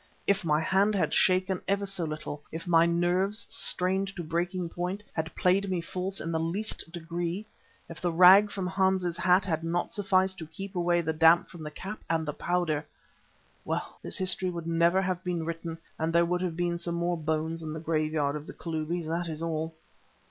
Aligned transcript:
If 0.25 0.43
my 0.43 0.59
hand 0.61 0.95
had 0.95 1.13
shaken 1.13 1.61
ever 1.67 1.85
so 1.85 2.05
little, 2.05 2.41
if 2.51 2.65
my 2.65 2.87
nerves, 2.87 3.45
strained 3.51 4.07
to 4.15 4.23
breaking 4.23 4.69
point, 4.69 5.03
had 5.13 5.35
played 5.35 5.69
me 5.69 5.79
false 5.79 6.19
in 6.19 6.31
the 6.31 6.39
least 6.39 6.91
degree, 6.91 7.45
if 7.87 8.01
the 8.01 8.11
rag 8.11 8.49
from 8.49 8.65
Hans's 8.65 9.15
hat 9.15 9.45
had 9.45 9.63
not 9.63 9.93
sufficed 9.93 10.39
to 10.39 10.47
keep 10.47 10.75
away 10.75 11.01
the 11.01 11.13
damp 11.13 11.49
from 11.51 11.61
the 11.61 11.69
cap 11.69 11.99
and 12.09 12.25
powder! 12.39 12.83
Well, 13.63 13.99
this 14.01 14.17
history 14.17 14.49
would 14.49 14.65
never 14.65 15.03
have 15.03 15.23
been 15.23 15.45
written 15.45 15.77
and 15.99 16.11
there 16.11 16.25
would 16.25 16.41
have 16.41 16.57
been 16.57 16.79
some 16.79 16.95
more 16.95 17.15
bones 17.15 17.61
in 17.61 17.71
the 17.71 17.79
graveyard 17.79 18.35
of 18.35 18.47
the 18.47 18.53
Kalubis, 18.53 19.05
that 19.07 19.29
is 19.29 19.43
all! 19.43 19.71